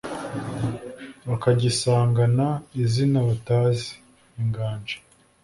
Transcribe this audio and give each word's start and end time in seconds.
bakagisangana 1.27 2.47
izina 2.83 3.19
batazi. 3.27 3.89
inganji 4.41 4.97